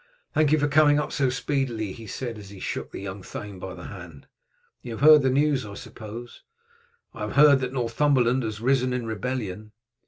[0.33, 3.59] "Thank you for coming up so speedily," he said as he shook the young thane
[3.59, 4.25] by the hand.
[4.81, 6.41] "You have heard the news, I suppose?"
[7.13, 9.73] "I have heard that Northumberland has risen in rebellion."